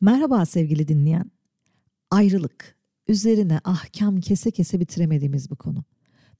[0.00, 1.30] Merhaba sevgili dinleyen.
[2.10, 2.76] Ayrılık.
[3.08, 5.84] Üzerine ahkam kese kese bitiremediğimiz bu konu.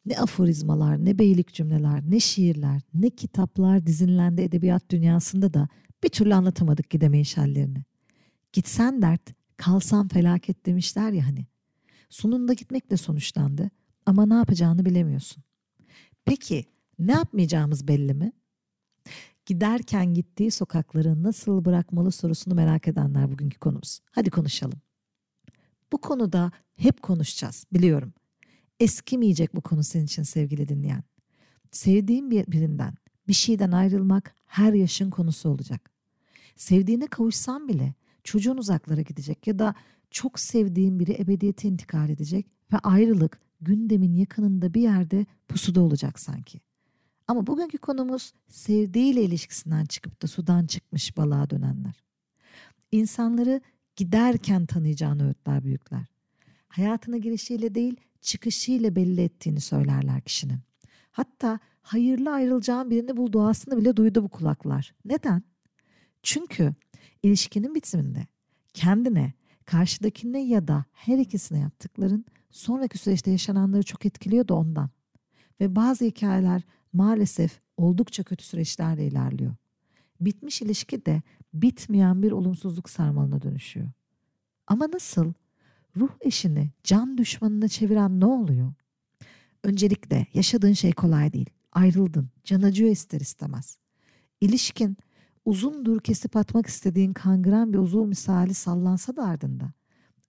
[0.07, 5.69] Ne aforizmalar, ne beylik cümleler, ne şiirler, ne kitaplar dizinlendi edebiyat dünyasında da
[6.05, 7.85] bir türlü anlatamadık gidemeyiş hallerini.
[8.53, 11.47] Gitsen dert, kalsan felaket demişler ya hani.
[12.11, 13.71] Sonunda gitmekle sonuçlandı
[14.07, 15.43] ama ne yapacağını bilemiyorsun.
[16.25, 16.65] Peki
[16.99, 18.33] ne yapmayacağımız belli mi?
[19.47, 24.01] Giderken gittiği sokakları nasıl bırakmalı sorusunu merak edenler bugünkü konumuz.
[24.11, 24.81] Hadi konuşalım.
[25.93, 28.13] Bu konuda hep konuşacağız biliyorum.
[28.81, 31.03] Eskimeyecek bu konu senin için sevgili dinleyen.
[31.71, 32.95] Sevdiğin bir birinden,
[33.29, 35.91] bir şeyden ayrılmak her yaşın konusu olacak.
[36.57, 39.75] Sevdiğine kavuşsan bile çocuğun uzaklara gidecek ya da
[40.11, 46.61] çok sevdiğin biri ebediyete intikal edecek ve ayrılık gündemin yakınında bir yerde pusuda olacak sanki.
[47.29, 52.03] Ama bugünkü konumuz sevdiğiyle ilişkisinden çıkıp da sudan çıkmış balığa dönenler.
[52.93, 53.61] İnsanları
[53.97, 56.07] giderken tanıyacağını öğütler büyükler.
[56.69, 60.59] Hayatına girişiyle değil çıkışıyla belli ettiğini söylerler kişinin.
[61.11, 64.95] Hatta hayırlı ayrılacağın birini bul duasını bile duydu bu kulaklar.
[65.05, 65.43] Neden?
[66.23, 66.75] Çünkü
[67.23, 68.27] ilişkinin bitiminde
[68.75, 69.33] kendine,
[69.65, 74.91] karşıdakine ya da her ikisine yaptıkların sonraki süreçte yaşananları çok etkiliyor da ondan.
[75.61, 76.63] Ve bazı hikayeler
[76.97, 79.55] maalesef oldukça kötü süreçlerle ilerliyor.
[80.21, 81.23] Bitmiş ilişki de
[81.55, 83.89] bitmeyen bir olumsuzluk sarmalına dönüşüyor.
[84.67, 85.33] Ama nasıl?
[85.97, 88.73] Ruh eşini can düşmanına çeviren ne oluyor?
[89.65, 91.51] Öncelikle yaşadığın şey kolay değil.
[91.73, 93.79] Ayrıldın, can acıyor ister istemez.
[94.41, 94.97] İlişkin
[95.45, 99.73] uzundur kesip atmak istediğin kangren bir uzun misali sallansa da ardında.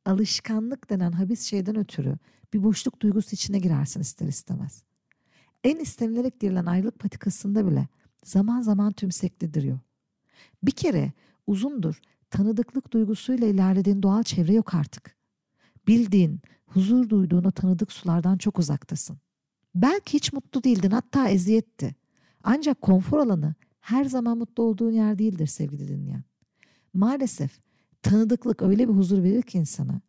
[0.05, 2.17] Alışkanlık denen habis şeyden ötürü
[2.53, 4.86] bir boşluk duygusu içine girersin ister istemez
[5.63, 7.87] en istenilerek girilen ayrılık patikasında bile
[8.23, 9.79] zaman zaman tümseklediriyor.
[10.63, 11.11] Bir kere
[11.47, 15.17] uzundur tanıdıklık duygusuyla ilerlediğin doğal çevre yok artık.
[15.87, 19.17] Bildiğin, huzur duyduğun o tanıdık sulardan çok uzaktasın.
[19.75, 21.95] Belki hiç mutlu değildin hatta eziyetti.
[22.43, 26.23] Ancak konfor alanı her zaman mutlu olduğun yer değildir sevgili dinleyen.
[26.93, 27.59] Maalesef
[28.01, 30.01] tanıdıklık öyle bir huzur verir ki insana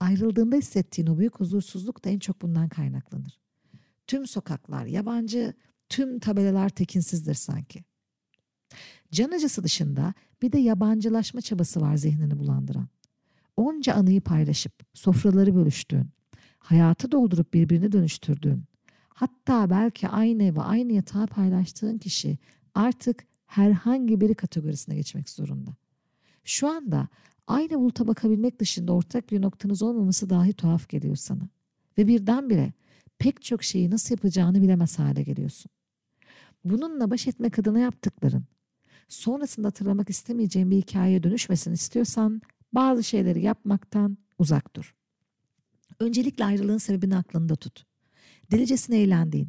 [0.00, 3.40] ayrıldığında hissettiğin o büyük huzursuzluk da en çok bundan kaynaklanır.
[4.06, 5.54] Tüm sokaklar yabancı,
[5.88, 7.84] tüm tabelalar tekinsizdir sanki.
[9.12, 12.88] Can acısı dışında bir de yabancılaşma çabası var zihnini bulandıran.
[13.56, 16.10] Onca anıyı paylaşıp sofraları bölüştüğün,
[16.58, 18.64] hayatı doldurup birbirini dönüştürdüğün,
[19.08, 22.38] hatta belki aynı evi aynı yatağı paylaştığın kişi
[22.74, 25.70] artık herhangi biri kategorisine geçmek zorunda.
[26.44, 27.08] Şu anda
[27.46, 31.48] aynı buluta bakabilmek dışında ortak bir noktanız olmaması dahi tuhaf geliyor sana.
[31.98, 32.72] Ve birdenbire
[33.22, 35.70] pek çok şeyi nasıl yapacağını bilemez hale geliyorsun.
[36.64, 38.44] Bununla baş etmek adına yaptıkların,
[39.08, 42.40] sonrasında hatırlamak istemeyeceğin bir hikayeye dönüşmesin istiyorsan
[42.72, 44.94] bazı şeyleri yapmaktan uzak dur.
[46.00, 47.84] Öncelikle ayrılığın sebebini aklında tut.
[48.50, 49.48] Delicesine eğlendiğin,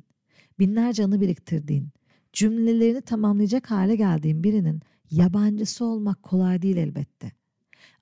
[0.59, 1.89] binlerce anı biriktirdiğin,
[2.33, 7.31] cümlelerini tamamlayacak hale geldiğin birinin yabancısı olmak kolay değil elbette.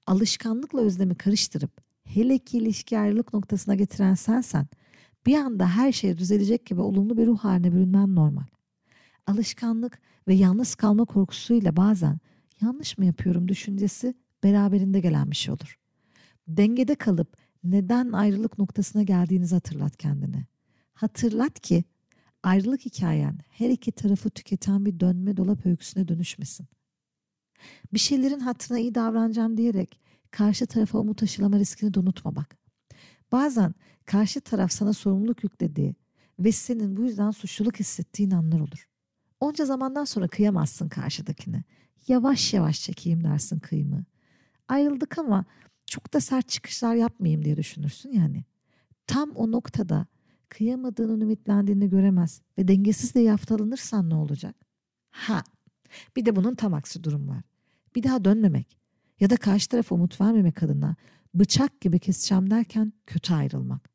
[0.08, 1.72] Alışkanlıkla özlemi karıştırıp
[2.04, 4.68] hele ki ilişki ayrılık noktasına getiren sensen
[5.26, 8.46] bir anda her şey düzelecek gibi olumlu bir ruh haline bürünmen normal.
[9.28, 12.20] Alışkanlık ve yalnız kalma korkusuyla bazen
[12.62, 15.78] yanlış mı yapıyorum düşüncesi beraberinde gelen bir şey olur.
[16.48, 20.46] Dengede kalıp neden ayrılık noktasına geldiğinizi hatırlat kendine.
[20.94, 21.84] Hatırlat ki
[22.44, 26.68] ayrılık hikayen her iki tarafı tüketen bir dönme dolap öyküsüne dönüşmesin.
[27.94, 30.00] Bir şeylerin hatırına iyi davranacağım diyerek
[30.32, 32.61] karşı tarafa umut aşılama riskini de unutma bak.
[33.32, 33.74] Bazen
[34.06, 35.96] karşı taraf sana sorumluluk yüklediği
[36.40, 38.88] ve senin bu yüzden suçluluk hissettiğin anlar olur.
[39.40, 41.64] Onca zamandan sonra kıyamazsın karşıdakine.
[42.08, 44.06] Yavaş yavaş çekeyim dersin kıyımı.
[44.68, 45.46] Ayrıldık ama
[45.86, 48.44] çok da sert çıkışlar yapmayayım diye düşünürsün yani.
[49.08, 50.06] Tam o noktada
[50.50, 54.56] kıyamadığının ümitlendiğini göremez ve dengesiz de yaftalanırsan ne olacak?
[55.10, 55.44] Ha
[56.16, 57.44] bir de bunun tam aksi durum var.
[57.96, 58.78] Bir daha dönmemek
[59.20, 60.96] ya da karşı tarafa umut vermemek adına
[61.34, 63.90] bıçak gibi keseceğim derken kötü ayrılmak.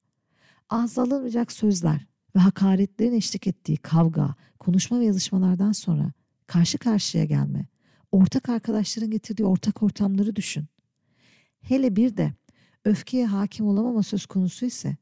[0.70, 2.06] Ağza alınmayacak sözler
[2.36, 6.12] ve hakaretlerin eşlik ettiği kavga, konuşma ve yazışmalardan sonra
[6.46, 7.66] karşı karşıya gelme,
[8.12, 10.66] ortak arkadaşların getirdiği ortak ortamları düşün.
[11.60, 12.34] Hele bir de
[12.84, 14.96] öfkeye hakim olamama söz konusu ise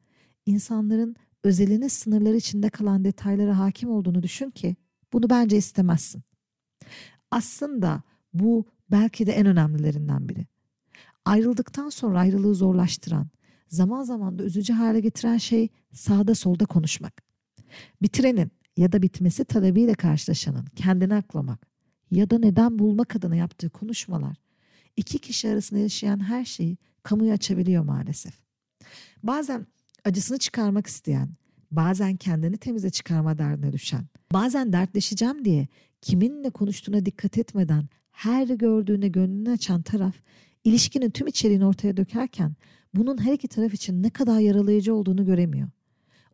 [0.46, 4.76] insanların özelinin sınırları içinde kalan detaylara hakim olduğunu düşün ki
[5.12, 6.22] bunu bence istemezsin.
[7.30, 8.02] Aslında
[8.34, 10.46] bu belki de en önemlilerinden biri.
[11.24, 13.28] Ayrıldıktan sonra ayrılığı zorlaştıran,
[13.68, 17.22] zaman zaman da üzücü hale getiren şey sağda solda konuşmak.
[18.02, 21.66] Bitirenin ya da bitmesi talebiyle karşılaşanın kendini aklamak
[22.10, 24.36] ya da neden bulmak adına yaptığı konuşmalar
[24.96, 28.34] iki kişi arasında yaşayan her şeyi kamuya açabiliyor maalesef.
[29.22, 29.66] Bazen
[30.04, 31.28] acısını çıkarmak isteyen,
[31.70, 35.68] bazen kendini temize çıkarma derdine düşen, bazen dertleşeceğim diye
[36.00, 40.14] kiminle konuştuğuna dikkat etmeden her gördüğüne gönlünü açan taraf
[40.64, 42.56] ilişkinin tüm içeriğini ortaya dökerken
[42.94, 45.68] bunun her iki taraf için ne kadar yaralayıcı olduğunu göremiyor.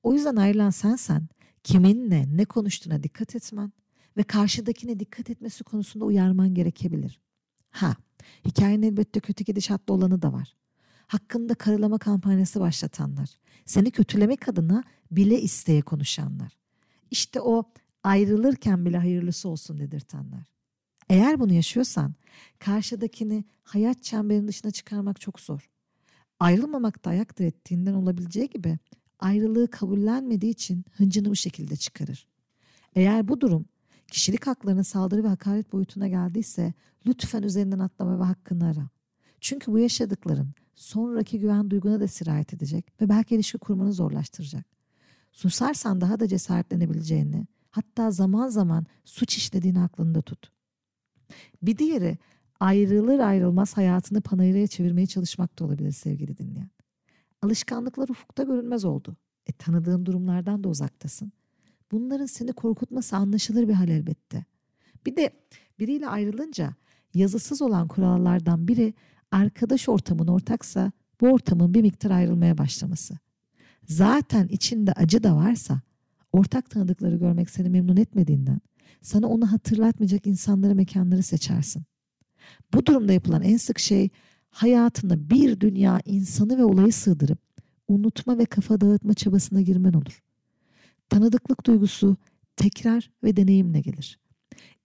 [0.02, 1.28] O yüzden ayrılan sensen
[1.64, 3.72] kiminle ne konuştuğuna dikkat etmen
[4.16, 7.20] ve karşıdakine dikkat etmesi konusunda uyarman gerekebilir.
[7.70, 7.96] Ha,
[8.46, 10.56] hikayenin elbette kötü gidişatlı olanı da var.
[11.06, 13.30] Hakkında karalama kampanyası başlatanlar,
[13.64, 16.52] seni kötülemek adına bile isteye konuşanlar.
[17.10, 17.64] İşte o
[18.02, 20.59] ayrılırken bile hayırlısı olsun dedirtenler.
[21.10, 22.14] Eğer bunu yaşıyorsan
[22.58, 25.70] karşıdakini hayat çemberinin dışına çıkarmak çok zor.
[26.40, 28.78] Ayrılmamak da ayak direttiğinden olabileceği gibi
[29.18, 32.26] ayrılığı kabullenmediği için hıncını bu şekilde çıkarır.
[32.94, 33.64] Eğer bu durum
[34.10, 36.72] kişilik haklarının saldırı ve hakaret boyutuna geldiyse
[37.06, 38.88] lütfen üzerinden atlama ve hakkını ara.
[39.40, 44.66] Çünkü bu yaşadıkların sonraki güven duyguna da sirayet edecek ve belki ilişki kurmanı zorlaştıracak.
[45.32, 50.59] Susarsan daha da cesaretlenebileceğini, hatta zaman zaman suç işlediğini aklında tut.
[51.62, 52.18] Bir diğeri
[52.60, 56.70] ayrılır ayrılmaz hayatını panayıraya çevirmeye çalışmak da olabilir sevgili dinleyen.
[57.42, 59.16] Alışkanlıklar ufukta görünmez oldu.
[59.46, 61.32] E tanıdığın durumlardan da uzaktasın.
[61.92, 64.44] Bunların seni korkutması anlaşılır bir hal elbette.
[65.06, 65.30] Bir de
[65.78, 66.74] biriyle ayrılınca
[67.14, 68.94] yazısız olan kurallardan biri
[69.30, 73.14] arkadaş ortamın ortaksa bu ortamın bir miktar ayrılmaya başlaması.
[73.86, 75.80] Zaten içinde acı da varsa
[76.32, 78.60] ortak tanıdıkları görmek seni memnun etmediğinden
[79.02, 81.82] sana onu hatırlatmayacak insanları mekanları seçersin.
[82.74, 84.08] Bu durumda yapılan en sık şey
[84.50, 87.38] hayatına bir dünya insanı ve olayı sığdırıp
[87.88, 90.22] unutma ve kafa dağıtma çabasına girmen olur.
[91.08, 92.16] Tanıdıklık duygusu
[92.56, 94.18] tekrar ve deneyimle gelir.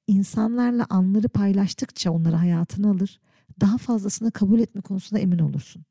[0.07, 3.19] İnsanlarla anları paylaştıkça onları hayatına alır,
[3.61, 5.85] daha fazlasını kabul etme konusunda emin olursun.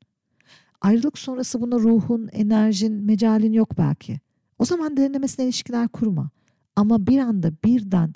[0.81, 4.19] Ayrılık sonrası buna ruhun, enerjin, mecalin yok belki.
[4.59, 6.29] O zaman derinlemesine ilişkiler kurma.
[6.75, 8.13] Ama bir anda birden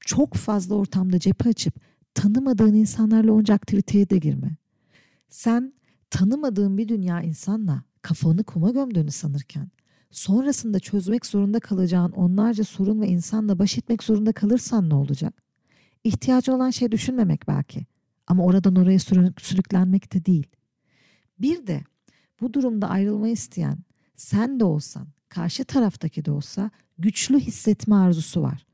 [0.00, 1.74] çok fazla ortamda cephe açıp
[2.14, 4.56] tanımadığın insanlarla onca aktiviteye de girme.
[5.28, 5.72] Sen
[6.10, 9.70] tanımadığın bir dünya insanla kafanı kuma gömdüğünü sanırken
[10.10, 15.42] sonrasında çözmek zorunda kalacağın onlarca sorun ve insanla baş etmek zorunda kalırsan ne olacak?
[16.04, 17.86] İhtiyacı olan şey düşünmemek belki
[18.26, 18.98] ama oradan oraya
[19.38, 20.46] sürüklenmek de değil.
[21.38, 21.84] Bir de
[22.40, 23.78] bu durumda ayrılmayı isteyen
[24.16, 28.66] sen de olsan, karşı taraftaki de olsa güçlü hissetme arzusu var.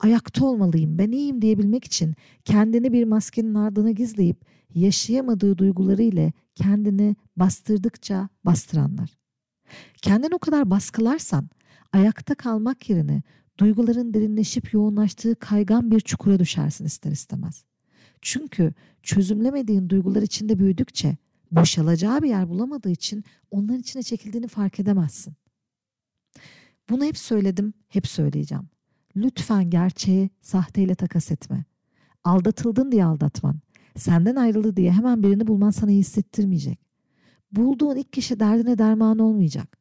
[0.00, 2.14] Ayakta olmalıyım, ben iyiyim diyebilmek için
[2.44, 4.44] kendini bir maskenin ardına gizleyip
[4.74, 9.10] yaşayamadığı duyguları ile kendini bastırdıkça bastıranlar.
[10.02, 11.50] Kendini o kadar baskılarsan
[11.92, 13.22] ayakta kalmak yerine
[13.58, 17.64] duyguların derinleşip yoğunlaştığı kaygan bir çukura düşersin ister istemez.
[18.22, 21.16] Çünkü çözümlemediğin duygular içinde büyüdükçe
[21.50, 25.34] boşalacağı bir yer bulamadığı için onların içine çekildiğini fark edemezsin.
[26.92, 28.68] Bunu hep söyledim, hep söyleyeceğim.
[29.16, 31.64] Lütfen gerçeği sahteyle takas etme.
[32.24, 33.60] Aldatıldın diye aldatman,
[33.96, 36.78] senden ayrıldı diye hemen birini bulman sana iyi hissettirmeyecek.
[37.52, 39.78] Bulduğun ilk kişi derdine derman olmayacak.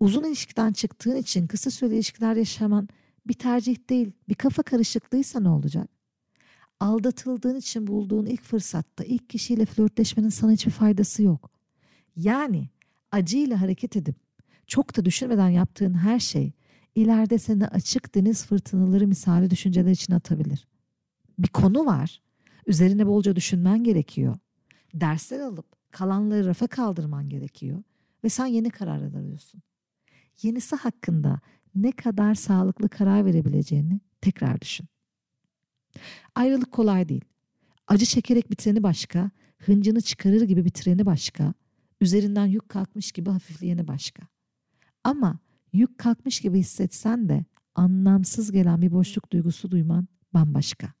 [0.00, 2.88] Uzun ilişkiden çıktığın için kısa süreli ilişkiler yaşaman
[3.26, 5.90] bir tercih değil, bir kafa karışıklığıysa ne olacak?
[6.80, 11.50] Aldatıldığın için bulduğun ilk fırsatta ilk kişiyle flörtleşmenin sana hiçbir faydası yok.
[12.16, 12.68] Yani
[13.12, 14.29] acıyla hareket edip
[14.70, 16.52] çok da düşünmeden yaptığın her şey
[16.94, 20.66] ileride seni açık deniz fırtınaları misali düşünceler için atabilir.
[21.38, 22.22] Bir konu var.
[22.66, 24.38] Üzerine bolca düşünmen gerekiyor.
[24.94, 27.82] Dersler alıp kalanları rafa kaldırman gerekiyor
[28.24, 29.62] ve sen yeni kararlar alıyorsun.
[30.42, 31.40] Yenisi hakkında
[31.74, 34.86] ne kadar sağlıklı karar verebileceğini tekrar düşün.
[36.34, 37.24] Ayrılık kolay değil.
[37.86, 41.54] Acı çekerek bitireni başka, hıncını çıkarır gibi bitireni başka,
[42.00, 44.22] üzerinden yük kalkmış gibi hafifleyeni başka.
[45.04, 45.38] Ama
[45.72, 50.92] yük kalkmış gibi hissetsen de anlamsız gelen bir boşluk duygusu duyman bambaşka.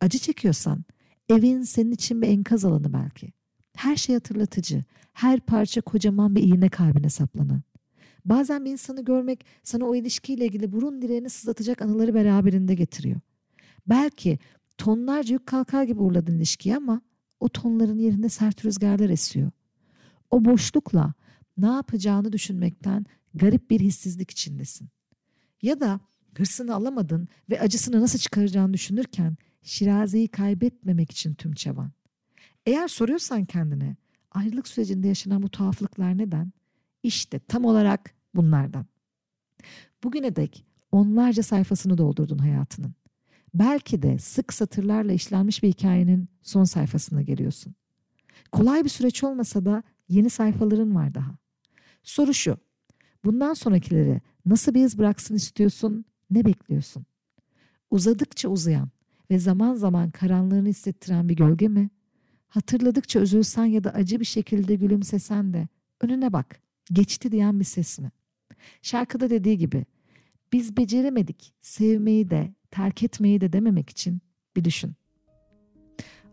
[0.00, 0.84] Acı çekiyorsan
[1.28, 3.32] evin senin için bir enkaz alanı belki.
[3.76, 7.62] Her şey hatırlatıcı, her parça kocaman bir iğne kalbine saplanan.
[8.24, 13.20] Bazen bir insanı görmek sana o ilişkiyle ilgili burun direğini sızlatacak anıları beraberinde getiriyor.
[13.86, 14.38] Belki
[14.78, 17.00] tonlarca yük kalkar gibi uğurladın ilişkiyi ama
[17.40, 19.50] o tonların yerinde sert rüzgarlar esiyor.
[20.30, 21.14] O boşlukla
[21.56, 24.88] ne yapacağını düşünmekten garip bir hissizlik içindesin.
[25.62, 26.00] Ya da
[26.36, 31.92] hırsını alamadın ve acısını nasıl çıkaracağını düşünürken şirazeyi kaybetmemek için tüm çaban.
[32.66, 33.96] Eğer soruyorsan kendine
[34.30, 36.52] ayrılık sürecinde yaşanan bu tuhaflıklar neden?
[37.02, 38.86] İşte tam olarak bunlardan.
[40.04, 42.94] Bugüne dek onlarca sayfasını doldurdun hayatının.
[43.54, 47.74] belki de sık satırlarla işlenmiş bir hikayenin son sayfasına geliyorsun.
[48.52, 51.36] Kolay bir süreç olmasa da yeni sayfaların var daha.
[52.04, 52.58] Soru şu.
[53.24, 57.06] Bundan sonrakileri nasıl bir iz bıraksın istiyorsun, ne bekliyorsun?
[57.90, 58.88] Uzadıkça uzayan
[59.30, 61.90] ve zaman zaman karanlığını hissettiren bir gölge mi?
[62.48, 65.68] Hatırladıkça üzülsen ya da acı bir şekilde gülümsesen de
[66.00, 66.60] önüne bak,
[66.92, 68.10] geçti diyen bir ses mi?
[68.82, 69.86] Şarkıda dediği gibi
[70.52, 74.20] biz beceremedik sevmeyi de terk etmeyi de dememek için
[74.56, 74.92] bir düşün.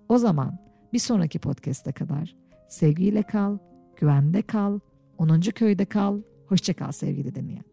[0.09, 0.57] O zaman
[0.93, 2.35] bir sonraki podcast'e kadar
[2.69, 3.57] sevgiyle kal,
[3.95, 4.79] güvende kal,
[5.21, 5.41] 10.
[5.41, 7.70] köyde kal, hoşça kal sevgili dinleyen.